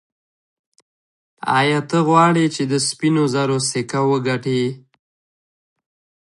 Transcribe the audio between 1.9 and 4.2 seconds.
غواړې چې د سپینو زرو سکه